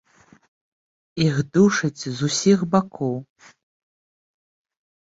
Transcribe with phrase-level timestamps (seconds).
[1.25, 3.15] Іх душаць з усіх бакоў.